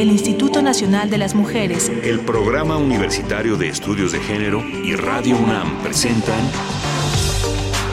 el 0.00 0.12
Instituto 0.12 0.62
Nacional 0.62 1.10
de 1.10 1.18
las 1.18 1.34
Mujeres, 1.34 1.90
el 2.04 2.20
Programa 2.20 2.76
Universitario 2.76 3.56
de 3.56 3.68
Estudios 3.68 4.12
de 4.12 4.20
Género 4.20 4.62
y 4.84 4.94
Radio 4.94 5.36
UNAM 5.36 5.82
presentan 5.82 6.38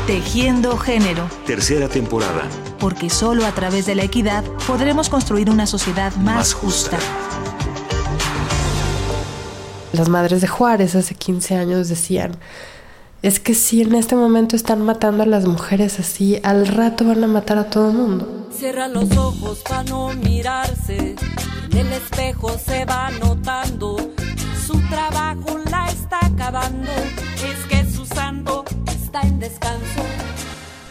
Tejiendo 0.06 0.78
Género. 0.78 1.28
Tercera 1.48 1.90
temporada. 1.90 2.44
Porque 2.78 3.10
solo 3.10 3.44
a 3.48 3.52
través 3.54 3.88
de 3.88 3.96
la 3.96 4.04
equidad 4.04 4.44
podremos 4.68 5.10
construir 5.10 5.50
una 5.50 5.66
sociedad 5.66 6.16
más, 6.18 6.54
justa. 6.54 7.00
Las 9.92 10.08
madres 10.08 10.42
de 10.42 10.48
Juárez 10.48 10.94
hace 10.94 11.16
15 11.16 11.56
años 11.56 11.90
decían, 11.90 12.38
es 13.24 13.40
que 13.40 13.56
si 13.56 13.82
en 13.82 13.96
este 13.96 14.16
momento 14.16 14.56
están 14.56 14.84
matando 14.84 15.24
a 15.24 15.26
las 15.26 15.48
mujeres 15.48 16.00
así, 16.00 16.40
al 16.44 16.68
rato 16.68 17.04
van 17.04 17.24
a 17.24 17.28
matar 17.28 17.58
a 17.58 17.72
todo 17.72 17.90
el 17.90 17.98
mundo. 17.98 18.48
Cierra 18.56 18.88
los 18.88 19.18
ojos 19.18 19.64
para 19.68 19.84
no 19.84 20.14
mirarse, 20.14 21.16
el 21.78 21.92
espejo 21.92 22.58
se 22.58 22.86
va 22.86 23.12
notando, 23.20 23.98
su 24.66 24.80
trabajo 24.90 25.58
la 25.70 25.88
está 25.88 26.26
acabando, 26.26 26.92
es 27.44 27.66
que 27.68 27.90
su 27.90 28.06
santo 28.06 28.64
está 28.88 29.22
en 29.22 29.40
descanso. 29.40 30.04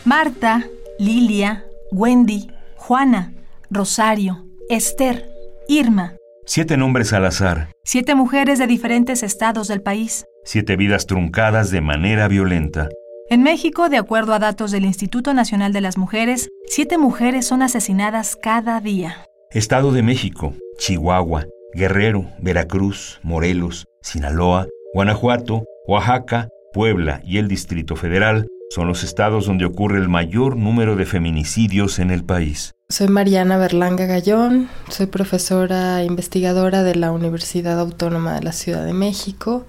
Marta, 0.04 0.64
Lilia, 0.98 1.64
Wendy, 1.90 2.48
Juana, 2.76 3.32
Rosario, 3.70 4.44
Esther, 4.68 5.26
Irma. 5.68 6.16
Siete 6.44 6.76
nombres 6.76 7.14
al 7.14 7.24
azar. 7.24 7.70
Siete 7.84 8.14
mujeres 8.14 8.58
de 8.58 8.66
diferentes 8.66 9.22
estados 9.22 9.68
del 9.68 9.80
país. 9.80 10.26
Siete 10.44 10.76
vidas 10.76 11.06
truncadas 11.06 11.70
de 11.70 11.80
manera 11.80 12.28
violenta. 12.28 12.90
En 13.30 13.42
México, 13.42 13.88
de 13.88 13.96
acuerdo 13.96 14.34
a 14.34 14.38
datos 14.38 14.70
del 14.70 14.84
Instituto 14.84 15.32
Nacional 15.32 15.72
de 15.72 15.80
las 15.80 15.96
Mujeres, 15.96 16.50
siete 16.66 16.98
mujeres 16.98 17.46
son 17.46 17.62
asesinadas 17.62 18.36
cada 18.36 18.78
día. 18.82 19.28
Estado 19.54 19.92
de 19.92 20.02
México, 20.02 20.52
Chihuahua, 20.78 21.46
Guerrero, 21.74 22.26
Veracruz, 22.40 23.20
Morelos, 23.22 23.84
Sinaloa, 24.02 24.66
Guanajuato, 24.92 25.62
Oaxaca, 25.86 26.48
Puebla 26.72 27.22
y 27.24 27.38
el 27.38 27.46
Distrito 27.46 27.94
Federal 27.94 28.48
son 28.70 28.88
los 28.88 29.04
estados 29.04 29.46
donde 29.46 29.64
ocurre 29.64 29.98
el 29.98 30.08
mayor 30.08 30.56
número 30.56 30.96
de 30.96 31.06
feminicidios 31.06 32.00
en 32.00 32.10
el 32.10 32.24
país. 32.24 32.74
Soy 32.88 33.06
Mariana 33.06 33.56
Berlanga 33.56 34.06
Gallón, 34.06 34.70
soy 34.88 35.06
profesora 35.06 36.02
investigadora 36.02 36.82
de 36.82 36.96
la 36.96 37.12
Universidad 37.12 37.78
Autónoma 37.78 38.34
de 38.34 38.42
la 38.42 38.52
Ciudad 38.52 38.84
de 38.84 38.92
México 38.92 39.66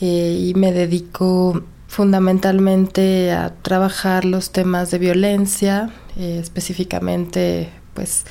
eh, 0.00 0.38
y 0.40 0.54
me 0.54 0.70
dedico 0.70 1.64
fundamentalmente 1.88 3.32
a 3.32 3.52
trabajar 3.62 4.24
los 4.24 4.52
temas 4.52 4.92
de 4.92 4.98
violencia, 4.98 5.90
eh, 6.16 6.38
específicamente 6.40 7.68
pues 7.94 8.26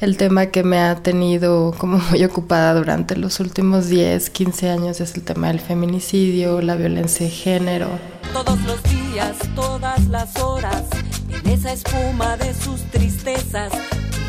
el 0.00 0.16
tema 0.16 0.46
que 0.46 0.62
me 0.62 0.78
ha 0.78 0.96
tenido 0.96 1.74
como 1.76 1.98
muy 2.10 2.24
ocupada 2.24 2.74
durante 2.74 3.16
los 3.16 3.40
últimos 3.40 3.88
10, 3.88 4.30
15 4.30 4.70
años 4.70 5.00
es 5.00 5.14
el 5.14 5.22
tema 5.22 5.48
del 5.48 5.60
feminicidio, 5.60 6.60
la 6.62 6.76
violencia 6.76 7.26
de 7.26 7.32
género. 7.32 7.88
Todos 8.32 8.58
los 8.62 8.82
días, 8.84 9.36
todas 9.54 10.06
las 10.08 10.36
horas, 10.38 10.84
en 11.28 11.50
esa 11.50 11.72
espuma 11.72 12.36
de 12.36 12.54
sus 12.54 12.82
tristezas, 12.90 13.72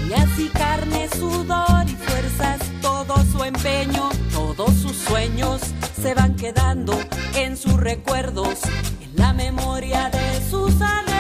y 0.09 0.13
así 0.13 0.50
carne, 0.50 1.08
sudor 1.17 1.85
y 1.88 1.95
fuerzas, 1.95 2.59
todo 2.81 3.16
su 3.31 3.44
empeño, 3.44 4.09
todos 4.33 4.73
sus 4.73 4.97
sueños 4.97 5.61
se 6.02 6.13
van 6.13 6.35
quedando 6.35 6.97
en 7.35 7.56
sus 7.56 7.78
recuerdos, 7.78 8.59
en 9.02 9.16
la 9.16 9.33
memoria 9.33 10.09
de 10.09 10.50
sus 10.50 10.81
anhelos. 10.81 11.10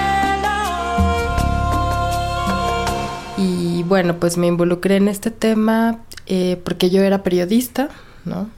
Y 3.71 3.83
bueno, 3.83 4.17
pues 4.19 4.37
me 4.37 4.47
involucré 4.47 4.97
en 4.97 5.07
este 5.07 5.31
tema 5.31 5.99
eh, 6.27 6.59
porque 6.63 6.89
yo 6.89 7.01
era 7.03 7.23
periodista, 7.23 7.89
¿no? 8.25 8.49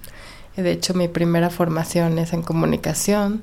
De 0.57 0.71
hecho, 0.71 0.95
mi 0.95 1.07
primera 1.07 1.51
formación 1.51 2.17
es 2.17 2.33
en 2.33 2.41
comunicación. 2.41 3.41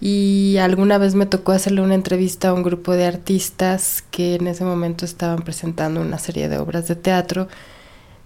Y 0.00 0.56
alguna 0.58 0.98
vez 0.98 1.14
me 1.14 1.26
tocó 1.26 1.52
hacerle 1.52 1.82
una 1.82 1.94
entrevista 1.94 2.48
a 2.48 2.52
un 2.52 2.64
grupo 2.64 2.92
de 2.92 3.06
artistas 3.06 4.04
que 4.10 4.34
en 4.36 4.48
ese 4.48 4.64
momento 4.64 5.04
estaban 5.04 5.42
presentando 5.42 6.00
una 6.00 6.18
serie 6.18 6.48
de 6.48 6.58
obras 6.58 6.88
de 6.88 6.96
teatro 6.96 7.48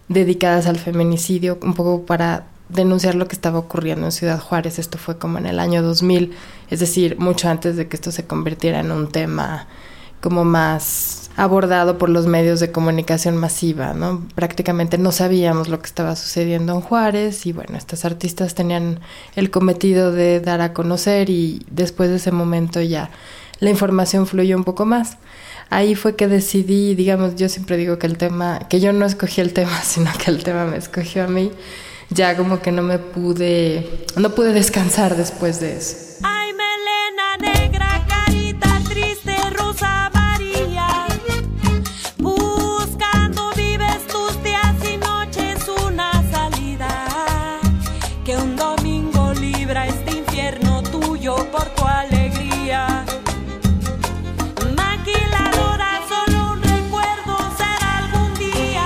dedicadas 0.08 0.66
al 0.66 0.78
feminicidio, 0.78 1.58
un 1.62 1.74
poco 1.74 2.06
para 2.06 2.46
denunciar 2.70 3.14
lo 3.14 3.28
que 3.28 3.34
estaba 3.34 3.58
ocurriendo 3.58 4.06
en 4.06 4.12
Ciudad 4.12 4.40
Juárez. 4.40 4.78
Esto 4.78 4.96
fue 4.96 5.18
como 5.18 5.36
en 5.36 5.46
el 5.46 5.58
año 5.58 5.82
2000, 5.82 6.32
es 6.70 6.80
decir, 6.80 7.18
mucho 7.18 7.50
antes 7.50 7.76
de 7.76 7.86
que 7.88 7.96
esto 7.96 8.12
se 8.12 8.26
convirtiera 8.26 8.80
en 8.80 8.92
un 8.92 9.10
tema 9.10 9.66
como 10.22 10.44
más 10.44 11.30
abordado 11.36 11.98
por 11.98 12.08
los 12.08 12.26
medios 12.26 12.60
de 12.60 12.72
comunicación 12.72 13.36
masiva, 13.36 13.92
¿no? 13.92 14.26
Prácticamente 14.34 14.96
no 14.96 15.12
sabíamos 15.12 15.68
lo 15.68 15.80
que 15.80 15.86
estaba 15.86 16.16
sucediendo 16.16 16.74
en 16.74 16.80
Juárez 16.80 17.44
y 17.44 17.52
bueno, 17.52 17.76
estos 17.76 18.04
artistas 18.04 18.54
tenían 18.54 19.00
el 19.36 19.50
cometido 19.50 20.12
de 20.12 20.40
dar 20.40 20.60
a 20.60 20.72
conocer 20.72 21.28
y 21.28 21.66
después 21.70 22.08
de 22.10 22.16
ese 22.16 22.32
momento 22.32 22.80
ya 22.80 23.10
la 23.60 23.70
información 23.70 24.26
fluyó 24.26 24.56
un 24.56 24.64
poco 24.64 24.86
más. 24.86 25.18
Ahí 25.68 25.94
fue 25.94 26.16
que 26.16 26.28
decidí, 26.28 26.94
digamos, 26.94 27.34
yo 27.36 27.48
siempre 27.48 27.76
digo 27.76 27.98
que 27.98 28.06
el 28.06 28.18
tema, 28.18 28.60
que 28.68 28.78
yo 28.78 28.92
no 28.92 29.04
escogí 29.04 29.40
el 29.40 29.52
tema, 29.52 29.80
sino 29.82 30.10
que 30.22 30.30
el 30.30 30.44
tema 30.44 30.64
me 30.64 30.76
escogió 30.76 31.24
a 31.24 31.28
mí 31.28 31.50
ya 32.10 32.36
como 32.36 32.60
que 32.60 32.72
no 32.72 32.82
me 32.82 32.98
pude, 32.98 34.06
no 34.16 34.34
pude 34.34 34.52
descansar 34.52 35.16
después 35.16 35.60
de 35.60 35.76
eso. 35.76 35.96
Que 48.24 48.36
un 48.36 48.54
domingo 48.54 49.32
libra 49.34 49.88
este 49.88 50.18
infierno 50.18 50.80
tuyo 50.84 51.34
por 51.50 51.64
tu 51.70 51.84
alegría. 51.84 53.04
Maquiladora, 54.76 56.00
solo 56.08 56.52
un 56.52 56.62
recuerdo 56.62 57.36
será 57.56 57.98
algún 57.98 58.32
día. 58.34 58.84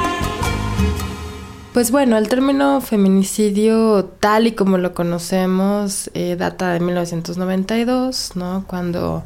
Pues 1.75 1.91
bueno, 1.91 2.17
el 2.17 2.29
término 2.29 2.81
feminicidio 2.81 4.07
tal 4.21 4.47
y 4.47 4.53
como 4.53 4.79
lo 4.79 4.95
conocemos 4.95 6.11
eh, 6.15 6.37
data 6.37 6.73
de 6.73 6.81
1992, 6.81 8.37
¿no? 8.37 8.65
Cuando 8.67 9.23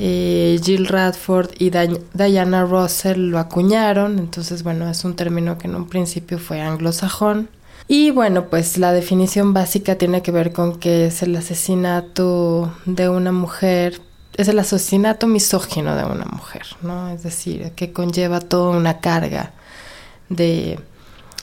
eh, 0.00 0.58
Jill 0.64 0.86
Radford 0.86 1.50
y 1.60 1.70
Diana 2.12 2.64
Russell 2.64 3.30
lo 3.30 3.38
acuñaron, 3.38 4.18
entonces 4.18 4.64
bueno, 4.64 4.90
es 4.90 5.04
un 5.04 5.14
término 5.14 5.58
que 5.58 5.68
en 5.68 5.76
un 5.76 5.88
principio 5.88 6.40
fue 6.40 6.60
anglosajón. 6.60 7.48
Y 7.90 8.10
bueno, 8.10 8.50
pues 8.50 8.76
la 8.76 8.92
definición 8.92 9.54
básica 9.54 9.96
tiene 9.96 10.20
que 10.20 10.30
ver 10.30 10.52
con 10.52 10.78
que 10.78 11.06
es 11.06 11.22
el 11.22 11.34
asesinato 11.34 12.70
de 12.84 13.08
una 13.08 13.32
mujer, 13.32 14.02
es 14.36 14.48
el 14.48 14.58
asesinato 14.58 15.26
misógino 15.26 15.96
de 15.96 16.04
una 16.04 16.26
mujer, 16.26 16.64
¿no? 16.82 17.08
Es 17.08 17.22
decir, 17.22 17.72
que 17.74 17.94
conlleva 17.94 18.40
toda 18.40 18.76
una 18.76 19.00
carga 19.00 19.52
de, 20.28 20.78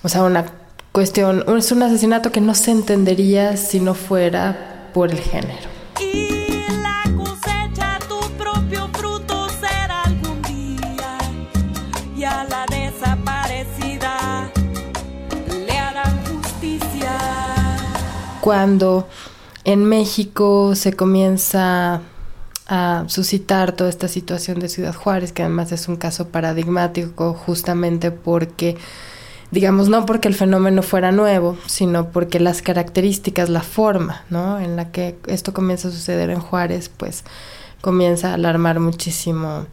o 0.04 0.08
sea, 0.08 0.22
una 0.22 0.46
cuestión, 0.92 1.44
es 1.58 1.72
un 1.72 1.82
asesinato 1.82 2.32
que 2.32 2.42
no 2.42 2.54
se 2.54 2.70
entendería 2.70 3.58
si 3.58 3.80
no 3.80 3.96
fuera 3.96 4.92
por 4.94 5.10
el 5.10 5.20
género. 5.20 5.75
Cuando 18.46 19.08
en 19.64 19.86
México 19.86 20.76
se 20.76 20.94
comienza 20.94 22.02
a 22.68 23.04
suscitar 23.08 23.72
toda 23.72 23.90
esta 23.90 24.08
situación 24.08 24.60
de 24.60 24.70
Ciudad 24.70 24.94
Juárez, 24.94 25.32
que 25.32 25.42
además 25.42 25.72
es 25.72 25.88
un 25.88 25.96
caso 25.96 26.28
paradigmático 26.28 27.34
justamente 27.34 28.12
porque, 28.12 28.78
digamos, 29.50 29.90
no 29.90 30.06
porque 30.06 30.28
el 30.28 30.36
fenómeno 30.36 30.84
fuera 30.84 31.12
nuevo, 31.12 31.58
sino 31.66 32.12
porque 32.12 32.40
las 32.40 32.62
características, 32.62 33.50
la 33.50 33.64
forma, 33.64 34.24
¿no? 34.30 34.60
En 34.60 34.76
la 34.76 34.92
que 34.92 35.18
esto 35.26 35.52
comienza 35.52 35.88
a 35.88 35.92
suceder 35.92 36.30
en 36.30 36.40
Juárez, 36.40 36.92
pues 36.96 37.24
comienza 37.82 38.30
a 38.30 38.34
alarmar 38.36 38.80
muchísimo 38.80 39.66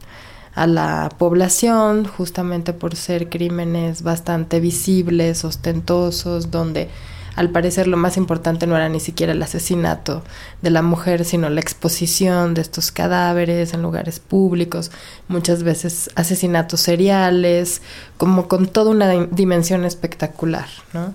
a 0.54 0.66
la 0.66 1.10
población, 1.18 2.06
justamente 2.06 2.72
por 2.72 2.96
ser 2.96 3.28
crímenes 3.28 4.00
bastante 4.02 4.60
visibles, 4.60 5.44
ostentosos, 5.44 6.50
donde 6.50 6.88
al 7.34 7.50
parecer 7.50 7.86
lo 7.88 7.96
más 7.96 8.16
importante 8.16 8.66
no 8.66 8.76
era 8.76 8.88
ni 8.88 9.00
siquiera 9.00 9.32
el 9.32 9.42
asesinato 9.42 10.22
de 10.60 10.70
la 10.70 10.82
mujer, 10.82 11.24
sino 11.24 11.48
la 11.48 11.60
exposición 11.60 12.54
de 12.54 12.60
estos 12.60 12.92
cadáveres 12.92 13.72
en 13.72 13.82
lugares 13.82 14.20
públicos, 14.20 14.90
muchas 15.28 15.62
veces 15.62 16.10
asesinatos 16.14 16.80
seriales, 16.80 17.82
como 18.16 18.48
con 18.48 18.66
toda 18.66 18.90
una 18.90 19.12
dim- 19.12 19.30
dimensión 19.30 19.84
espectacular, 19.84 20.66
¿no? 20.92 21.14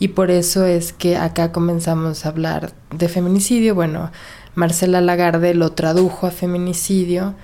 Y 0.00 0.08
por 0.08 0.30
eso 0.30 0.64
es 0.64 0.92
que 0.92 1.16
acá 1.16 1.50
comenzamos 1.50 2.24
a 2.24 2.28
hablar 2.28 2.72
de 2.90 3.08
feminicidio. 3.08 3.74
Bueno, 3.74 4.12
Marcela 4.54 5.00
Lagarde 5.00 5.54
lo 5.54 5.72
tradujo 5.72 6.28
a 6.28 6.30
feminicidio 6.30 7.34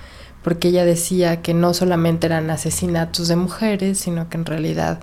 porque 0.45 0.69
ella 0.69 0.85
decía 0.85 1.43
que 1.43 1.53
no 1.53 1.75
solamente 1.75 2.27
eran 2.27 2.51
asesinatos 2.51 3.27
de 3.27 3.35
mujeres, 3.35 3.99
sino 3.99 4.29
que 4.29 4.37
en 4.37 4.47
realidad 4.47 5.01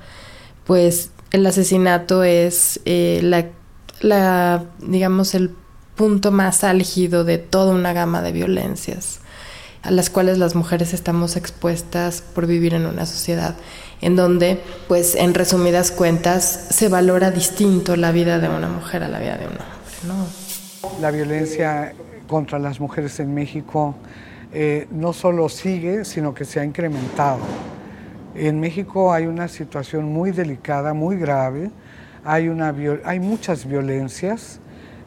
pues 0.66 1.10
el 1.31 1.45
asesinato 1.45 2.24
es 2.24 2.80
eh, 2.86 3.22
la, 4.01 4.66
digamos, 4.80 5.33
el 5.33 5.51
punto 5.95 6.31
más 6.31 6.63
álgido 6.63 7.24
de 7.24 7.38
toda 7.38 7.74
una 7.74 7.94
gama 7.94 8.22
de 8.22 8.31
violencias 8.31 9.19
a 9.83 9.89
las 9.89 10.12
cuales 10.12 10.38
las 10.38 10.54
mujeres 10.54 10.94
estamos 10.94 11.36
expuestas 11.36 12.22
por 12.22 12.45
vivir 12.45 12.75
en 12.75 12.86
una 12.86 13.07
sociedad 13.07 13.56
en 14.01 14.16
donde, 14.16 14.62
pues 14.88 15.16
en 15.16 15.33
resumidas 15.33 15.92
cuentas, 15.92 16.68
se 16.69 16.88
valora 16.88 17.31
distinto 17.31 17.95
la 17.95 18.12
vida 18.12 18.39
de 18.39 18.50
una 18.50 18.68
mujer 18.68 19.04
a 19.04 19.07
la 19.07 19.19
vida 19.19 19.38
de 19.38 19.45
un 19.45 19.54
hombre. 19.54 20.31
La 21.00 21.12
violencia 21.12 21.94
contra 22.27 22.60
las 22.60 22.80
mujeres 22.80 23.19
en 23.19 23.34
México 23.34 23.95
eh, 24.54 24.88
no 24.92 25.13
solo 25.13 25.50
sigue, 25.50 26.06
sino 26.06 26.34
que 26.34 26.45
se 26.45 26.60
ha 26.60 26.66
incrementado. 26.66 27.39
En 28.36 28.60
México 28.60 29.13
hay 29.13 29.25
una 29.25 29.48
situación 29.48 30.06
muy 30.06 30.31
delicada, 30.31 30.94
muy 30.94 31.18
grave, 31.18 31.72
hay, 32.24 33.19
muchas 33.19 33.66
violencias 33.66 34.60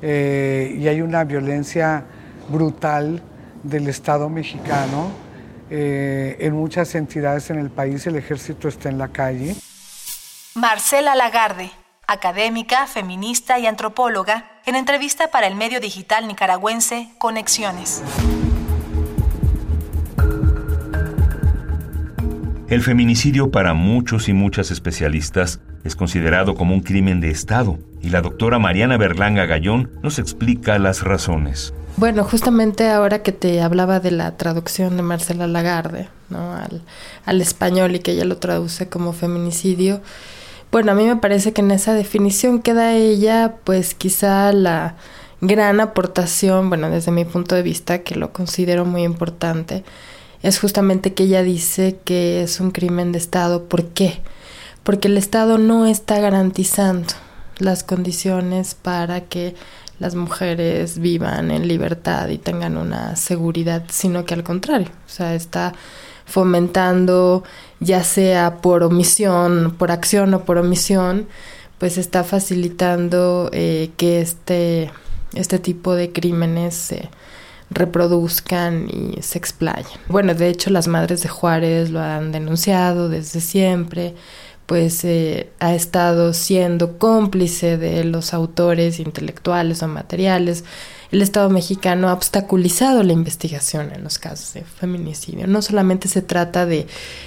eh, 0.02 0.76
y 0.78 0.88
hay 0.88 1.00
una 1.00 1.24
violencia 1.24 2.04
brutal 2.48 3.22
del 3.62 3.88
Estado 3.88 4.28
mexicano. 4.28 5.10
Eh, 5.70 6.36
en 6.40 6.54
muchas 6.54 6.94
entidades 6.94 7.48
en 7.50 7.58
el 7.58 7.70
país 7.70 8.06
el 8.06 8.16
ejército 8.16 8.68
está 8.68 8.88
en 8.88 8.98
la 8.98 9.08
calle. 9.08 9.56
Marcela 10.54 11.14
Lagarde, 11.14 11.70
académica, 12.06 12.86
feminista 12.86 13.58
y 13.58 13.66
antropóloga, 13.66 14.50
en 14.66 14.76
entrevista 14.76 15.28
para 15.28 15.46
el 15.46 15.54
medio 15.54 15.80
digital 15.80 16.28
nicaragüense 16.28 17.10
Conexiones. 17.18 18.02
El 22.68 22.80
feminicidio 22.80 23.50
para 23.50 23.74
muchos 23.74 24.28
y 24.30 24.32
muchas 24.32 24.70
especialistas 24.70 25.60
es 25.84 25.96
considerado 25.96 26.54
como 26.54 26.72
un 26.74 26.80
crimen 26.80 27.20
de 27.20 27.30
Estado 27.30 27.78
y 28.00 28.08
la 28.08 28.22
doctora 28.22 28.58
Mariana 28.58 28.96
Berlanga 28.96 29.44
Gallón 29.44 29.90
nos 30.02 30.18
explica 30.18 30.78
las 30.78 31.02
razones. 31.02 31.74
Bueno, 31.98 32.24
justamente 32.24 32.88
ahora 32.88 33.22
que 33.22 33.32
te 33.32 33.60
hablaba 33.60 34.00
de 34.00 34.12
la 34.12 34.38
traducción 34.38 34.96
de 34.96 35.02
Marcela 35.02 35.46
Lagarde 35.46 36.08
¿no? 36.30 36.54
al, 36.54 36.80
al 37.26 37.40
español 37.42 37.96
y 37.96 37.98
que 37.98 38.12
ella 38.12 38.24
lo 38.24 38.38
traduce 38.38 38.88
como 38.88 39.12
feminicidio, 39.12 40.00
bueno, 40.72 40.92
a 40.92 40.94
mí 40.94 41.04
me 41.04 41.16
parece 41.16 41.52
que 41.52 41.60
en 41.60 41.70
esa 41.70 41.92
definición 41.92 42.62
queda 42.62 42.94
ella 42.94 43.56
pues 43.62 43.94
quizá 43.94 44.52
la 44.54 44.96
gran 45.42 45.80
aportación, 45.80 46.70
bueno, 46.70 46.88
desde 46.88 47.12
mi 47.12 47.26
punto 47.26 47.54
de 47.54 47.62
vista, 47.62 47.98
que 47.98 48.14
lo 48.14 48.32
considero 48.32 48.86
muy 48.86 49.02
importante, 49.04 49.84
es 50.44 50.58
justamente 50.58 51.14
que 51.14 51.22
ella 51.22 51.42
dice 51.42 51.98
que 52.04 52.42
es 52.42 52.60
un 52.60 52.70
crimen 52.70 53.12
de 53.12 53.18
Estado. 53.18 53.64
¿Por 53.64 53.86
qué? 53.86 54.20
Porque 54.82 55.08
el 55.08 55.16
Estado 55.16 55.56
no 55.56 55.86
está 55.86 56.20
garantizando 56.20 57.14
las 57.56 57.82
condiciones 57.82 58.74
para 58.74 59.22
que 59.22 59.54
las 59.98 60.14
mujeres 60.14 60.98
vivan 60.98 61.50
en 61.50 61.66
libertad 61.66 62.28
y 62.28 62.36
tengan 62.36 62.76
una 62.76 63.16
seguridad, 63.16 63.84
sino 63.88 64.26
que 64.26 64.34
al 64.34 64.44
contrario, 64.44 64.88
o 65.06 65.08
sea, 65.08 65.34
está 65.34 65.72
fomentando, 66.26 67.42
ya 67.80 68.04
sea 68.04 68.58
por 68.60 68.82
omisión, 68.82 69.74
por 69.78 69.90
acción 69.90 70.34
o 70.34 70.44
por 70.44 70.58
omisión, 70.58 71.26
pues 71.78 71.96
está 71.96 72.22
facilitando 72.22 73.48
eh, 73.54 73.92
que 73.96 74.20
este, 74.20 74.90
este 75.32 75.58
tipo 75.58 75.94
de 75.94 76.12
crímenes 76.12 76.74
se 76.74 77.08
reproduzcan 77.70 78.88
y 78.88 79.20
se 79.22 79.38
explayen. 79.38 79.98
Bueno, 80.08 80.34
de 80.34 80.48
hecho 80.48 80.70
las 80.70 80.88
madres 80.88 81.22
de 81.22 81.28
Juárez 81.28 81.90
lo 81.90 82.00
han 82.00 82.32
denunciado 82.32 83.08
desde 83.08 83.40
siempre, 83.40 84.14
pues 84.66 85.04
eh, 85.04 85.50
ha 85.60 85.74
estado 85.74 86.32
siendo 86.32 86.98
cómplice 86.98 87.76
de 87.76 88.04
los 88.04 88.32
autores 88.32 88.98
intelectuales 88.98 89.82
o 89.82 89.88
materiales. 89.88 90.64
El 91.12 91.22
Estado 91.22 91.50
mexicano 91.50 92.08
ha 92.08 92.14
obstaculizado 92.14 93.02
la 93.02 93.12
investigación 93.12 93.92
en 93.92 94.02
los 94.02 94.18
casos 94.18 94.54
de 94.54 94.62
feminicidio. 94.62 95.46
No 95.46 95.62
solamente 95.62 96.08
se 96.08 96.22
trata 96.22 96.66
de, 96.66 96.86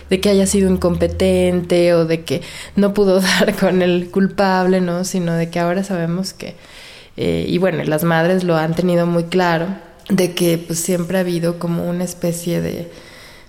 de 0.09 0.19
que 0.19 0.29
haya 0.29 0.47
sido 0.47 0.69
incompetente 0.69 1.93
o 1.93 2.05
de 2.05 2.23
que 2.23 2.41
no 2.75 2.93
pudo 2.93 3.21
dar 3.21 3.55
con 3.55 3.81
el 3.81 4.09
culpable, 4.09 4.81
¿no? 4.81 5.03
sino 5.03 5.33
de 5.33 5.49
que 5.49 5.59
ahora 5.59 5.83
sabemos 5.83 6.33
que, 6.33 6.55
eh, 7.17 7.45
y 7.47 7.59
bueno, 7.59 7.83
las 7.83 8.03
madres 8.03 8.43
lo 8.43 8.57
han 8.57 8.73
tenido 8.73 9.05
muy 9.05 9.25
claro, 9.25 9.67
de 10.09 10.33
que 10.33 10.57
pues 10.57 10.79
siempre 10.79 11.17
ha 11.17 11.21
habido 11.21 11.59
como 11.59 11.89
una 11.89 12.03
especie 12.03 12.61
de 12.61 12.89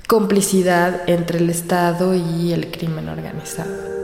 complicidad 0.07 1.09
entre 1.09 1.39
el 1.39 1.51
Estado 1.51 2.15
y 2.15 2.53
el 2.53 2.71
crimen 2.71 3.09
organizado. 3.09 3.99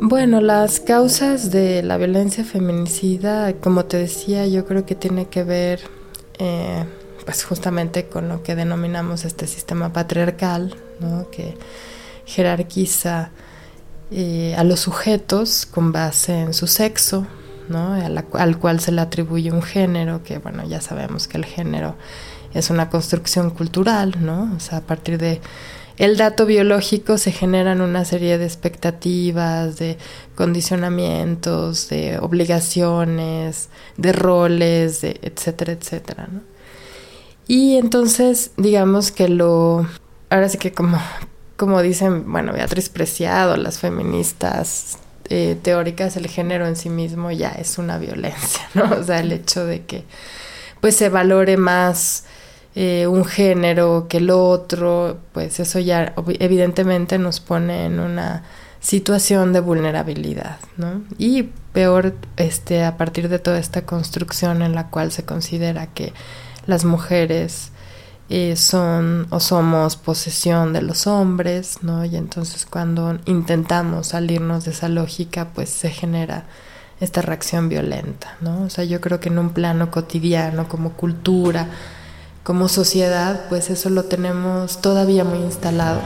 Bueno, 0.00 0.40
las 0.40 0.80
causas 0.80 1.50
de 1.50 1.82
la 1.82 1.96
violencia 1.96 2.44
feminicida, 2.44 3.54
como 3.54 3.84
te 3.84 3.96
decía, 3.98 4.46
yo 4.46 4.66
creo 4.66 4.84
que 4.84 4.94
tiene 4.94 5.26
que 5.26 5.42
ver 5.42 5.80
eh, 6.38 6.84
pues 7.24 7.44
justamente 7.44 8.06
con 8.06 8.28
lo 8.28 8.42
que 8.42 8.54
denominamos 8.54 9.24
este 9.24 9.46
sistema 9.46 9.92
patriarcal, 9.92 10.74
¿no? 11.00 11.30
que 11.30 11.54
jerarquiza 12.26 13.30
eh, 14.14 14.54
a 14.56 14.64
los 14.64 14.80
sujetos 14.80 15.66
con 15.66 15.92
base 15.92 16.40
en 16.40 16.54
su 16.54 16.66
sexo, 16.66 17.26
¿no? 17.68 17.94
al 17.94 18.58
cual 18.58 18.80
se 18.80 18.92
le 18.92 19.00
atribuye 19.00 19.50
un 19.50 19.62
género, 19.62 20.22
que 20.22 20.38
bueno, 20.38 20.66
ya 20.68 20.80
sabemos 20.80 21.28
que 21.28 21.38
el 21.38 21.44
género 21.44 21.96
es 22.52 22.70
una 22.70 22.90
construcción 22.90 23.50
cultural, 23.50 24.16
¿no? 24.20 24.52
O 24.54 24.60
sea, 24.60 24.78
a 24.78 24.80
partir 24.82 25.18
de 25.18 25.40
el 25.98 26.16
dato 26.16 26.46
biológico 26.46 27.18
se 27.18 27.32
generan 27.32 27.80
una 27.80 28.04
serie 28.04 28.38
de 28.38 28.44
expectativas, 28.44 29.78
de 29.78 29.98
condicionamientos, 30.34 31.88
de 31.88 32.18
obligaciones, 32.18 33.68
de 33.96 34.12
roles, 34.12 35.00
de 35.00 35.20
etcétera, 35.22 35.72
etcétera, 35.72 36.28
¿no? 36.30 36.40
Y 37.48 37.76
entonces, 37.76 38.52
digamos 38.56 39.10
que 39.12 39.28
lo, 39.28 39.86
ahora 40.30 40.48
sí 40.48 40.58
que 40.58 40.72
como 40.72 40.98
como 41.56 41.82
dicen, 41.82 42.30
bueno, 42.30 42.52
Beatriz 42.52 42.88
Preciado, 42.88 43.56
las 43.56 43.78
feministas 43.78 44.98
eh, 45.28 45.56
teóricas, 45.62 46.16
el 46.16 46.26
género 46.26 46.66
en 46.66 46.76
sí 46.76 46.88
mismo 46.88 47.30
ya 47.30 47.50
es 47.50 47.78
una 47.78 47.98
violencia, 47.98 48.62
¿no? 48.74 48.90
O 48.98 49.02
sea, 49.02 49.20
el 49.20 49.32
hecho 49.32 49.64
de 49.64 49.84
que 49.84 50.04
pues 50.80 50.96
se 50.96 51.08
valore 51.08 51.56
más 51.56 52.24
eh, 52.74 53.06
un 53.06 53.24
género 53.24 54.06
que 54.08 54.16
el 54.16 54.30
otro, 54.30 55.18
pues 55.32 55.60
eso 55.60 55.78
ya 55.78 56.14
evidentemente 56.40 57.18
nos 57.18 57.38
pone 57.38 57.84
en 57.86 58.00
una 58.00 58.42
situación 58.80 59.52
de 59.52 59.60
vulnerabilidad, 59.60 60.58
¿no? 60.76 61.02
Y 61.18 61.44
peor, 61.72 62.14
este, 62.36 62.84
a 62.84 62.96
partir 62.96 63.28
de 63.28 63.38
toda 63.38 63.58
esta 63.58 63.82
construcción 63.86 64.62
en 64.62 64.74
la 64.74 64.88
cual 64.88 65.12
se 65.12 65.24
considera 65.24 65.86
que 65.86 66.12
las 66.66 66.84
mujeres 66.84 67.70
eh, 68.34 68.56
son 68.56 69.26
o 69.28 69.40
somos 69.40 69.96
posesión 69.96 70.72
de 70.72 70.80
los 70.80 71.06
hombres, 71.06 71.80
¿no? 71.82 72.02
Y 72.06 72.16
entonces 72.16 72.64
cuando 72.64 73.18
intentamos 73.26 74.06
salirnos 74.06 74.64
de 74.64 74.70
esa 74.70 74.88
lógica, 74.88 75.48
pues 75.54 75.68
se 75.68 75.90
genera 75.90 76.46
esta 76.98 77.20
reacción 77.20 77.68
violenta, 77.68 78.38
¿no? 78.40 78.62
O 78.62 78.70
sea, 78.70 78.84
yo 78.84 79.02
creo 79.02 79.20
que 79.20 79.28
en 79.28 79.38
un 79.38 79.50
plano 79.50 79.90
cotidiano, 79.90 80.66
como 80.66 80.94
cultura, 80.94 81.66
como 82.42 82.68
sociedad, 82.68 83.48
pues 83.50 83.68
eso 83.68 83.90
lo 83.90 84.04
tenemos 84.04 84.80
todavía 84.80 85.24
muy 85.24 85.40
instalado. 85.40 86.00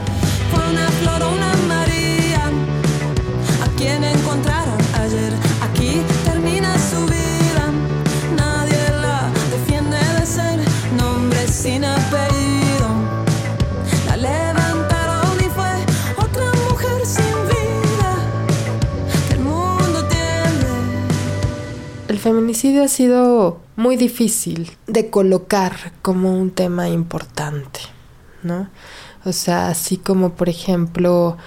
El 22.07 22.19
feminicidio 22.19 22.83
ha 22.83 22.87
sido 22.87 23.59
muy 23.75 23.95
difícil 23.97 24.77
de 24.85 25.09
colocar 25.09 25.93
como 26.03 26.31
un 26.39 26.51
tema 26.51 26.89
importante, 26.89 27.79
¿no? 28.43 28.69
O 29.25 29.33
sea, 29.33 29.69
así 29.69 29.97
como 29.97 30.33
por 30.33 30.49
ejemplo 30.49 31.37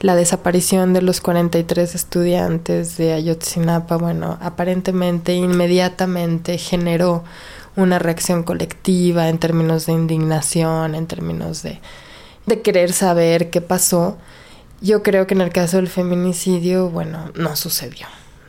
la 0.00 0.16
desaparición 0.16 0.94
de 0.94 1.02
los 1.02 1.20
43 1.20 1.94
estudiantes 1.94 2.96
de 2.96 3.12
Ayotzinapa, 3.12 3.96
bueno, 3.96 4.38
aparentemente 4.40 5.34
inmediatamente 5.34 6.56
generó 6.56 7.24
una 7.78 7.98
reacción 7.98 8.42
colectiva 8.42 9.28
en 9.28 9.38
términos 9.38 9.86
de 9.86 9.92
indignación, 9.92 10.94
en 10.94 11.06
términos 11.06 11.62
de, 11.62 11.80
de 12.46 12.60
querer 12.60 12.92
saber 12.92 13.50
qué 13.50 13.60
pasó. 13.60 14.18
Yo 14.80 15.02
creo 15.02 15.26
que 15.26 15.34
en 15.34 15.40
el 15.40 15.50
caso 15.50 15.76
del 15.76 15.88
feminicidio, 15.88 16.90
bueno, 16.90 17.30
no 17.34 17.56
sucedió. 17.56 18.06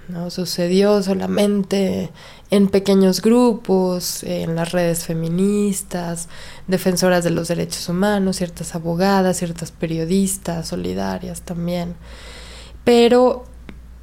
¿no? 0.07 0.31
Sucedió 0.31 1.01
solamente 1.03 2.09
en 2.49 2.67
pequeños 2.67 3.21
grupos, 3.21 4.23
en 4.23 4.55
las 4.55 4.71
redes 4.71 5.05
feministas, 5.05 6.27
defensoras 6.67 7.23
de 7.23 7.29
los 7.29 7.47
derechos 7.47 7.87
humanos, 7.87 8.37
ciertas 8.37 8.73
abogadas, 8.73 9.37
ciertas 9.37 9.71
periodistas 9.71 10.67
solidarias 10.67 11.41
también. 11.41 11.95
Pero 12.83 13.45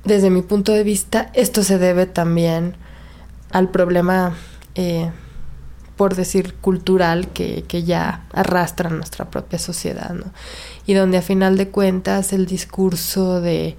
desde 0.04 0.30
mi 0.30 0.42
punto 0.42 0.72
de 0.72 0.84
vista, 0.84 1.30
esto 1.34 1.64
se 1.64 1.78
debe 1.78 2.06
también 2.06 2.76
al 3.50 3.70
problema, 3.70 4.36
eh, 4.76 5.10
por 5.96 6.14
decir, 6.14 6.54
cultural 6.54 7.28
que, 7.28 7.64
que, 7.66 7.82
ya 7.82 8.26
arrastra 8.32 8.90
nuestra 8.90 9.30
propia 9.30 9.58
sociedad, 9.58 10.10
¿no? 10.10 10.26
Y 10.86 10.94
donde 10.94 11.18
a 11.18 11.22
final 11.22 11.56
de 11.56 11.70
cuentas 11.70 12.32
el 12.32 12.46
discurso 12.46 13.40
de 13.40 13.76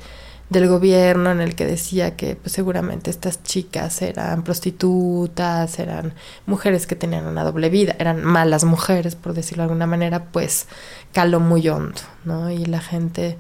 del 0.50 0.68
gobierno 0.68 1.32
en 1.32 1.42
el 1.42 1.56
que 1.56 1.66
decía 1.66 2.16
que 2.16 2.36
pues, 2.36 2.54
seguramente 2.54 3.10
estas 3.10 3.44
chicas 3.44 4.02
eran 4.02 4.44
prostitutas, 4.44 5.80
eran 5.80 6.14
mujeres 6.46 6.88
que 6.88 6.96
tenían 6.96 7.26
una 7.26 7.44
doble 7.44 7.70
vida, 7.70 7.96
eran 8.00 8.24
malas 8.24 8.64
mujeres, 8.64 9.16
por 9.16 9.34
decirlo 9.34 9.64
de 9.64 9.66
alguna 9.66 9.88
manera, 9.88 10.26
pues 10.26 10.68
caló 11.14 11.40
muy 11.40 11.68
hondo, 11.68 12.02
¿no? 12.24 12.50
Y 12.50 12.66
la 12.66 12.80
gente 12.80 13.38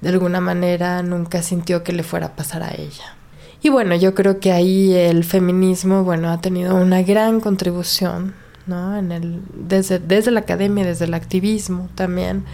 de 0.00 0.08
alguna 0.08 0.40
manera 0.40 1.02
nunca 1.02 1.42
sintió 1.42 1.82
que 1.82 1.92
le 1.92 2.02
fuera 2.02 2.26
a 2.26 2.36
pasar 2.36 2.62
a 2.62 2.74
ella. 2.74 3.16
Y 3.62 3.68
bueno, 3.68 3.94
yo 3.94 4.14
creo 4.14 4.40
que 4.40 4.52
ahí 4.52 4.92
el 4.92 5.22
feminismo, 5.24 6.02
bueno, 6.02 6.30
ha 6.30 6.40
tenido 6.40 6.74
una 6.74 7.02
gran 7.02 7.40
contribución, 7.40 8.34
¿no? 8.66 8.96
En 8.96 9.12
el, 9.12 9.40
desde, 9.54 10.00
desde 10.00 10.32
la 10.32 10.40
academia, 10.40 10.84
desde 10.84 11.04
el 11.04 11.14
activismo 11.14 11.88
también, 11.94 12.44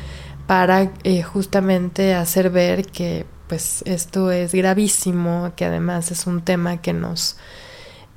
para 0.46 0.92
eh, 1.04 1.22
justamente 1.22 2.14
hacer 2.14 2.50
ver 2.50 2.86
que 2.86 3.26
pues 3.48 3.82
esto 3.86 4.30
es 4.30 4.52
gravísimo, 4.52 5.52
que 5.56 5.64
además 5.64 6.10
es 6.10 6.26
un 6.26 6.42
tema 6.42 6.82
que 6.82 6.92
nos 6.92 7.36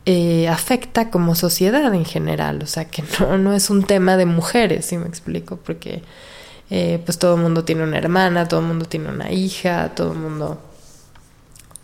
eh, 0.05 0.49
afecta 0.49 1.09
como 1.09 1.35
sociedad 1.35 1.93
en 1.93 2.03
general, 2.05 2.61
o 2.61 2.67
sea, 2.67 2.85
que 2.85 3.03
no, 3.19 3.37
no 3.37 3.53
es 3.53 3.69
un 3.69 3.83
tema 3.83 4.17
de 4.17 4.25
mujeres, 4.25 4.85
si 4.85 4.97
me 4.97 5.07
explico, 5.07 5.55
porque 5.57 6.03
eh, 6.69 7.01
pues 7.05 7.17
todo 7.17 7.35
el 7.35 7.41
mundo 7.41 7.63
tiene 7.63 7.83
una 7.83 7.97
hermana, 7.97 8.47
todo 8.47 8.59
el 8.59 8.65
mundo 8.65 8.85
tiene 8.85 9.09
una 9.09 9.31
hija, 9.31 9.95
todo 9.95 10.11
el 10.11 10.19
mundo... 10.19 10.61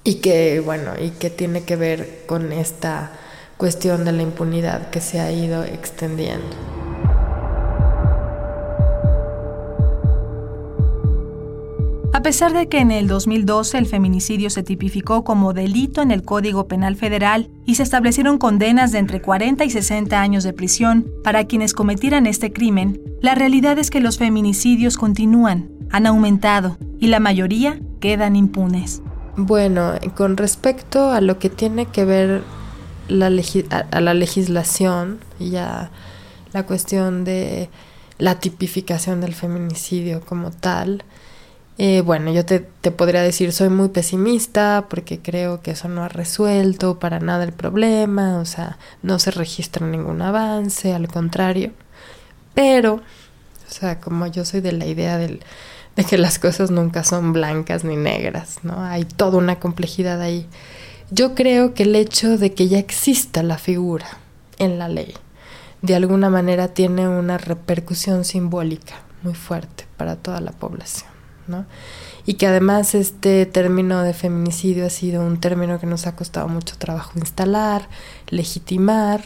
Y 0.07 0.21
que, 0.21 0.61
bueno, 0.61 0.91
y 0.97 1.09
que 1.09 1.29
tiene 1.29 1.63
que 1.63 1.75
ver 1.75 2.23
con 2.27 2.53
esta 2.53 3.11
cuestión 3.57 4.05
de 4.05 4.13
la 4.13 4.21
impunidad 4.21 4.89
que 4.89 5.01
se 5.01 5.19
ha 5.19 5.33
ido 5.33 5.65
extendiendo. 5.65 6.47
A 12.13 12.21
pesar 12.21 12.53
de 12.53 12.69
que 12.69 12.79
en 12.79 12.91
el 12.91 13.09
2012 13.09 13.77
el 13.77 13.85
feminicidio 13.85 14.49
se 14.49 14.63
tipificó 14.63 15.25
como 15.25 15.51
delito 15.51 16.01
en 16.01 16.11
el 16.11 16.23
Código 16.23 16.69
Penal 16.69 16.95
Federal 16.95 17.49
y 17.65 17.75
se 17.75 17.83
establecieron 17.83 18.37
condenas 18.37 18.93
de 18.93 18.99
entre 18.99 19.21
40 19.21 19.65
y 19.65 19.69
60 19.69 20.21
años 20.21 20.45
de 20.45 20.53
prisión 20.53 21.05
para 21.21 21.47
quienes 21.47 21.73
cometieran 21.73 22.27
este 22.27 22.53
crimen, 22.53 23.01
la 23.21 23.35
realidad 23.35 23.77
es 23.77 23.91
que 23.91 23.99
los 23.99 24.17
feminicidios 24.17 24.95
continúan, 24.95 25.69
han 25.91 26.05
aumentado 26.05 26.77
y 26.97 27.07
la 27.07 27.19
mayoría 27.19 27.81
quedan 27.99 28.37
impunes. 28.37 29.01
Bueno, 29.39 29.93
con 30.15 30.35
respecto 30.35 31.11
a 31.11 31.21
lo 31.21 31.37
que 31.37 31.51
tiene 31.51 31.85
que 31.85 32.05
ver 32.05 32.41
la 33.07 33.27
a 33.91 34.01
la 34.01 34.13
legislación 34.15 35.19
y 35.39 35.57
a 35.57 35.91
la 36.53 36.65
cuestión 36.65 37.23
de 37.23 37.69
la 38.17 38.39
tipificación 38.39 39.21
del 39.21 39.35
feminicidio 39.35 40.21
como 40.21 40.49
tal, 40.49 41.03
eh, 41.77 42.01
bueno, 42.01 42.31
yo 42.33 42.45
te, 42.45 42.61
te, 42.61 42.89
podría 42.89 43.21
decir, 43.21 43.53
soy 43.53 43.69
muy 43.69 43.89
pesimista 43.89 44.87
porque 44.89 45.19
creo 45.19 45.61
que 45.61 45.71
eso 45.71 45.87
no 45.87 46.03
ha 46.03 46.09
resuelto 46.09 46.97
para 46.99 47.19
nada 47.19 47.43
el 47.43 47.53
problema, 47.53 48.39
o 48.39 48.45
sea, 48.45 48.79
no 49.03 49.19
se 49.19 49.29
registra 49.29 49.85
ningún 49.85 50.23
avance, 50.23 50.93
al 50.95 51.07
contrario. 51.07 51.73
Pero, 52.55 52.95
o 52.95 53.71
sea, 53.71 53.99
como 53.99 54.25
yo 54.27 54.45
soy 54.45 54.61
de 54.61 54.71
la 54.71 54.87
idea 54.87 55.19
del, 55.19 55.41
de 55.97 56.05
que 56.05 56.17
las 56.17 56.39
cosas 56.39 56.71
nunca 56.71 57.03
son 57.03 57.33
blancas 57.33 57.83
ni 57.83 57.97
negras, 57.97 58.59
¿no? 58.63 58.81
Hay 58.81 59.03
toda 59.03 59.37
una 59.37 59.59
complejidad 59.59 60.21
ahí. 60.21 60.47
Yo 61.09 61.35
creo 61.35 61.73
que 61.73 61.83
el 61.83 61.95
hecho 61.95 62.37
de 62.37 62.53
que 62.53 62.67
ya 62.67 62.77
exista 62.77 63.43
la 63.43 63.57
figura 63.57 64.07
en 64.59 64.77
la 64.77 64.87
ley, 64.87 65.13
de 65.81 65.95
alguna 65.95 66.29
manera 66.29 66.69
tiene 66.69 67.07
una 67.07 67.37
repercusión 67.37 68.25
simbólica 68.25 68.95
muy 69.23 69.33
fuerte 69.33 69.85
para 69.97 70.15
toda 70.15 70.39
la 70.39 70.51
población. 70.51 71.09
Y 72.25 72.33
que 72.33 72.45
además 72.45 72.93
este 72.93 73.45
término 73.45 74.03
de 74.03 74.13
feminicidio 74.13 74.85
ha 74.85 74.89
sido 74.89 75.25
un 75.25 75.39
término 75.39 75.79
que 75.79 75.87
nos 75.87 76.05
ha 76.05 76.15
costado 76.15 76.49
mucho 76.49 76.75
trabajo 76.77 77.13
instalar, 77.15 77.87
legitimar, 78.27 79.23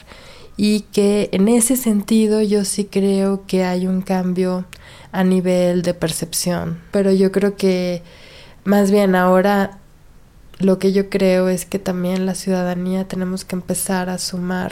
y 0.56 0.82
que 0.82 1.30
en 1.32 1.48
ese 1.48 1.76
sentido 1.76 2.42
yo 2.42 2.64
sí 2.64 2.86
creo 2.86 3.48
que 3.48 3.64
hay 3.64 3.88
un 3.88 4.04
cambio 4.04 4.66
a 5.12 5.24
nivel 5.24 5.82
de 5.82 5.94
percepción, 5.94 6.80
pero 6.92 7.12
yo 7.12 7.32
creo 7.32 7.56
que 7.56 8.04
más 8.64 8.92
bien 8.92 9.16
ahora 9.16 9.78
lo 10.60 10.80
que 10.80 10.94
yo 10.94 11.10
creo 11.10 11.50
es 11.50 11.66
que 11.66 11.80
también 11.80 12.26
la 12.26 12.36
ciudadanía 12.36 13.08
tenemos 13.08 13.46
que 13.46 13.56
empezar 13.56 14.10
a 14.10 14.18
sumar 14.18 14.72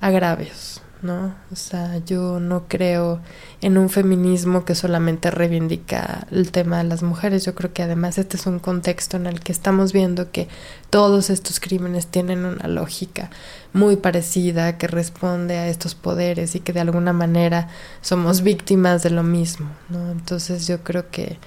agravios. 0.00 0.83
¿No? 1.04 1.34
O 1.52 1.56
sea, 1.56 1.98
yo 1.98 2.40
no 2.40 2.66
creo 2.66 3.20
en 3.60 3.78
un 3.78 3.90
feminismo 3.90 4.64
que 4.64 4.74
solamente 4.74 5.30
reivindica 5.30 6.26
el 6.30 6.50
tema 6.50 6.78
de 6.78 6.84
las 6.84 7.02
mujeres. 7.02 7.44
Yo 7.44 7.54
creo 7.54 7.72
que 7.72 7.82
además 7.82 8.18
este 8.18 8.38
es 8.38 8.46
un 8.46 8.58
contexto 8.58 9.18
en 9.18 9.26
el 9.26 9.40
que 9.40 9.52
estamos 9.52 9.92
viendo 9.92 10.32
que 10.32 10.48
todos 10.90 11.30
estos 11.30 11.60
crímenes 11.60 12.06
tienen 12.06 12.44
una 12.46 12.66
lógica 12.66 13.30
muy 13.72 13.96
parecida 13.96 14.78
que 14.78 14.86
responde 14.86 15.58
a 15.58 15.68
estos 15.68 15.94
poderes 15.94 16.54
y 16.56 16.60
que 16.60 16.72
de 16.72 16.80
alguna 16.80 17.12
manera 17.12 17.68
somos 18.00 18.42
víctimas 18.42 19.02
de 19.02 19.10
lo 19.10 19.22
mismo, 19.22 19.68
¿no? 19.90 20.10
Entonces 20.10 20.66
yo 20.66 20.82
creo 20.82 21.10
que 21.10 21.38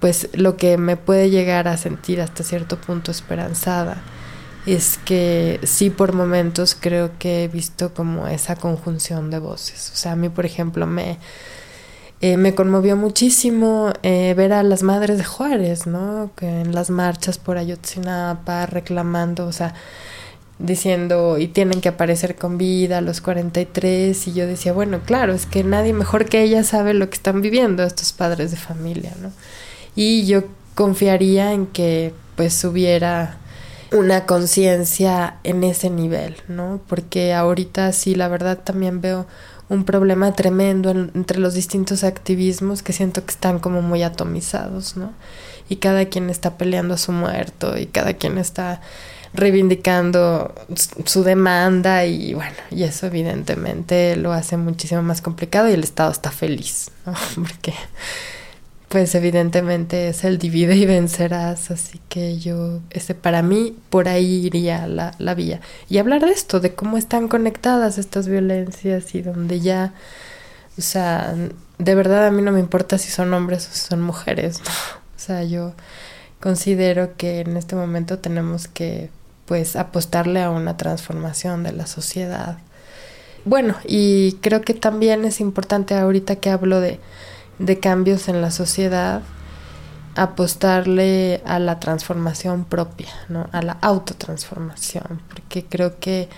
pues 0.00 0.28
lo 0.34 0.56
que 0.56 0.76
me 0.76 0.96
puede 0.96 1.30
llegar 1.30 1.68
a 1.68 1.76
sentir 1.76 2.20
hasta 2.20 2.42
cierto 2.42 2.78
punto 2.80 3.10
esperanzada 3.10 4.02
es 4.66 4.98
que 5.04 5.60
sí 5.64 5.90
por 5.90 6.12
momentos 6.12 6.76
creo 6.78 7.10
que 7.18 7.44
he 7.44 7.48
visto 7.48 7.92
como 7.92 8.26
esa 8.28 8.56
conjunción 8.56 9.30
de 9.30 9.38
voces. 9.38 9.90
O 9.92 9.96
sea, 9.96 10.12
a 10.12 10.16
mí, 10.16 10.28
por 10.30 10.46
ejemplo, 10.46 10.86
me, 10.86 11.18
eh, 12.20 12.36
me 12.36 12.54
conmovió 12.54 12.96
muchísimo 12.96 13.92
eh, 14.02 14.32
ver 14.34 14.52
a 14.54 14.62
las 14.62 14.82
madres 14.82 15.18
de 15.18 15.24
Juárez, 15.24 15.86
¿no? 15.86 16.30
Que 16.36 16.46
en 16.62 16.74
las 16.74 16.88
marchas 16.88 17.38
por 17.38 17.58
Ayotzinapa 17.58 18.66
reclamando, 18.66 19.46
o 19.46 19.52
sea, 19.52 19.74
diciendo 20.58 21.36
y 21.38 21.48
tienen 21.48 21.80
que 21.80 21.88
aparecer 21.88 22.36
con 22.36 22.58
vida 22.58 22.98
a 22.98 23.00
los 23.00 23.20
43 23.20 24.28
y 24.28 24.32
yo 24.32 24.46
decía, 24.46 24.72
bueno, 24.72 25.00
claro, 25.04 25.34
es 25.34 25.46
que 25.46 25.64
nadie 25.64 25.92
mejor 25.92 26.26
que 26.26 26.42
ella 26.42 26.62
sabe 26.64 26.94
lo 26.94 27.10
que 27.10 27.16
están 27.16 27.42
viviendo 27.42 27.82
estos 27.82 28.12
padres 28.12 28.50
de 28.50 28.56
familia, 28.56 29.12
¿no? 29.20 29.32
Y 29.96 30.26
yo 30.26 30.44
confiaría 30.74 31.52
en 31.52 31.66
que 31.66 32.14
pues 32.36 32.64
hubiera 32.64 33.38
una 33.94 34.26
conciencia 34.26 35.36
en 35.44 35.62
ese 35.62 35.88
nivel, 35.88 36.36
¿no? 36.48 36.80
Porque 36.88 37.32
ahorita 37.32 37.92
sí, 37.92 38.16
la 38.16 38.26
verdad 38.26 38.58
también 38.58 39.00
veo 39.00 39.26
un 39.68 39.84
problema 39.84 40.32
tremendo 40.32 40.90
entre 40.90 41.38
los 41.38 41.54
distintos 41.54 42.02
activismos 42.02 42.82
que 42.82 42.92
siento 42.92 43.24
que 43.24 43.30
están 43.30 43.60
como 43.60 43.82
muy 43.82 44.02
atomizados, 44.02 44.96
¿no? 44.96 45.12
Y 45.68 45.76
cada 45.76 46.06
quien 46.06 46.28
está 46.28 46.58
peleando 46.58 46.94
a 46.94 46.98
su 46.98 47.12
muerto 47.12 47.78
y 47.78 47.86
cada 47.86 48.14
quien 48.14 48.36
está 48.36 48.80
reivindicando 49.32 50.52
su 51.04 51.22
demanda 51.22 52.04
y 52.04 52.34
bueno, 52.34 52.56
y 52.72 52.82
eso 52.82 53.06
evidentemente 53.06 54.16
lo 54.16 54.32
hace 54.32 54.56
muchísimo 54.56 55.02
más 55.02 55.22
complicado 55.22 55.68
y 55.68 55.72
el 55.72 55.84
Estado 55.84 56.10
está 56.10 56.32
feliz, 56.32 56.90
¿no? 57.06 57.14
Porque 57.36 57.74
pues 58.94 59.12
evidentemente 59.16 60.06
es 60.06 60.22
el 60.22 60.38
divide 60.38 60.76
y 60.76 60.86
vencerás, 60.86 61.72
así 61.72 62.00
que 62.08 62.38
yo, 62.38 62.78
ese 62.90 63.16
para 63.16 63.42
mí, 63.42 63.76
por 63.90 64.06
ahí 64.06 64.46
iría 64.46 64.86
la, 64.86 65.16
la 65.18 65.34
vía. 65.34 65.60
Y 65.88 65.98
hablar 65.98 66.24
de 66.24 66.30
esto, 66.30 66.60
de 66.60 66.76
cómo 66.76 66.96
están 66.96 67.26
conectadas 67.26 67.98
estas 67.98 68.28
violencias 68.28 69.12
y 69.16 69.22
donde 69.22 69.58
ya, 69.58 69.94
o 70.78 70.80
sea, 70.80 71.34
de 71.78 71.94
verdad 71.96 72.24
a 72.24 72.30
mí 72.30 72.40
no 72.40 72.52
me 72.52 72.60
importa 72.60 72.96
si 72.96 73.10
son 73.10 73.34
hombres 73.34 73.66
o 73.68 73.72
si 73.72 73.80
son 73.80 74.00
mujeres, 74.00 74.60
o 75.16 75.18
sea, 75.18 75.42
yo 75.42 75.72
considero 76.38 77.16
que 77.16 77.40
en 77.40 77.56
este 77.56 77.74
momento 77.74 78.20
tenemos 78.20 78.68
que, 78.68 79.10
pues, 79.46 79.74
apostarle 79.74 80.40
a 80.40 80.50
una 80.50 80.76
transformación 80.76 81.64
de 81.64 81.72
la 81.72 81.88
sociedad. 81.88 82.58
Bueno, 83.44 83.74
y 83.88 84.34
creo 84.34 84.60
que 84.60 84.72
también 84.72 85.24
es 85.24 85.40
importante 85.40 85.96
ahorita 85.96 86.36
que 86.36 86.50
hablo 86.50 86.78
de 86.78 87.00
de 87.58 87.80
cambios 87.80 88.28
en 88.28 88.42
la 88.42 88.50
sociedad, 88.50 89.22
apostarle 90.16 91.42
a 91.44 91.58
la 91.58 91.80
transformación 91.80 92.64
propia, 92.64 93.08
¿no? 93.28 93.48
a 93.52 93.62
la 93.62 93.78
autotransformación, 93.80 95.20
porque 95.28 95.64
creo 95.64 95.98
que 95.98 96.28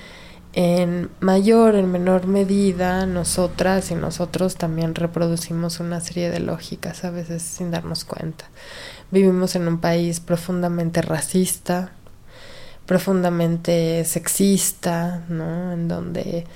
en 0.56 1.10
mayor, 1.20 1.74
en 1.74 1.92
menor 1.92 2.26
medida, 2.26 3.04
nosotras 3.04 3.90
y 3.90 3.94
nosotros 3.94 4.56
también 4.56 4.94
reproducimos 4.94 5.80
una 5.80 6.00
serie 6.00 6.30
de 6.30 6.40
lógicas, 6.40 7.04
a 7.04 7.10
veces 7.10 7.42
sin 7.42 7.70
darnos 7.70 8.06
cuenta. 8.06 8.46
Vivimos 9.10 9.54
en 9.54 9.68
un 9.68 9.78
país 9.80 10.20
profundamente 10.20 11.02
racista, 11.02 11.92
profundamente 12.86 14.06
sexista, 14.06 15.24
¿no? 15.28 15.72
En 15.72 15.88
donde, 15.88 16.46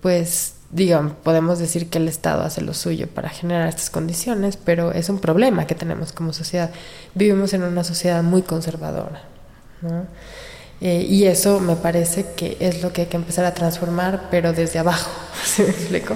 pues, 0.00 0.54
digamos, 0.70 1.12
podemos 1.22 1.58
decir 1.58 1.88
que 1.88 1.98
el 1.98 2.08
Estado 2.08 2.42
hace 2.42 2.60
lo 2.60 2.74
suyo 2.74 3.08
para 3.08 3.28
generar 3.28 3.68
estas 3.68 3.90
condiciones, 3.90 4.56
pero 4.56 4.92
es 4.92 5.08
un 5.08 5.18
problema 5.18 5.66
que 5.66 5.74
tenemos 5.74 6.12
como 6.12 6.32
sociedad. 6.32 6.70
Vivimos 7.14 7.52
en 7.54 7.62
una 7.62 7.84
sociedad 7.84 8.22
muy 8.22 8.42
conservadora, 8.42 9.22
¿no? 9.82 10.06
Eh, 10.80 11.06
y 11.08 11.24
eso 11.24 11.58
me 11.60 11.74
parece 11.74 12.26
que 12.36 12.58
es 12.60 12.82
lo 12.82 12.92
que 12.92 13.02
hay 13.02 13.06
que 13.06 13.16
empezar 13.16 13.46
a 13.46 13.54
transformar, 13.54 14.28
pero 14.30 14.52
desde 14.52 14.78
abajo. 14.78 15.10
¿Se 15.44 15.62
me 15.62 15.70
explico? 15.70 16.14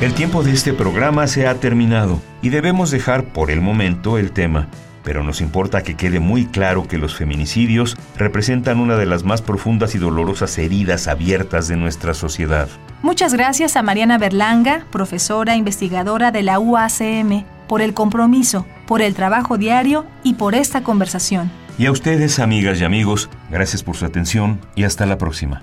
El 0.00 0.14
tiempo 0.14 0.42
de 0.42 0.52
este 0.52 0.72
programa 0.72 1.26
se 1.26 1.46
ha 1.46 1.56
terminado 1.56 2.22
y 2.40 2.48
debemos 2.48 2.90
dejar 2.90 3.34
por 3.34 3.50
el 3.50 3.60
momento 3.60 4.16
el 4.16 4.32
tema, 4.32 4.68
pero 5.04 5.22
nos 5.22 5.42
importa 5.42 5.82
que 5.82 5.94
quede 5.94 6.20
muy 6.20 6.46
claro 6.46 6.88
que 6.88 6.96
los 6.96 7.14
feminicidios 7.14 7.98
representan 8.16 8.80
una 8.80 8.96
de 8.96 9.04
las 9.04 9.24
más 9.24 9.42
profundas 9.42 9.94
y 9.94 9.98
dolorosas 9.98 10.56
heridas 10.56 11.06
abiertas 11.06 11.68
de 11.68 11.76
nuestra 11.76 12.14
sociedad. 12.14 12.66
Muchas 13.02 13.34
gracias 13.34 13.76
a 13.76 13.82
Mariana 13.82 14.16
Berlanga, 14.16 14.86
profesora 14.90 15.56
investigadora 15.56 16.30
de 16.30 16.44
la 16.44 16.58
UACM, 16.58 17.44
por 17.68 17.82
el 17.82 17.92
compromiso, 17.92 18.64
por 18.86 19.02
el 19.02 19.14
trabajo 19.14 19.58
diario 19.58 20.06
y 20.22 20.32
por 20.32 20.54
esta 20.54 20.82
conversación. 20.82 21.52
Y 21.76 21.84
a 21.84 21.92
ustedes, 21.92 22.38
amigas 22.38 22.80
y 22.80 22.84
amigos, 22.84 23.28
gracias 23.50 23.82
por 23.82 23.98
su 23.98 24.06
atención 24.06 24.62
y 24.74 24.84
hasta 24.84 25.04
la 25.04 25.18
próxima. 25.18 25.62